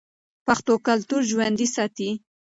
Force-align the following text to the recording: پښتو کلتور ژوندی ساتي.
پښتو 0.47 0.73
کلتور 0.87 1.21
ژوندی 1.31 1.67
ساتي. 1.75 2.09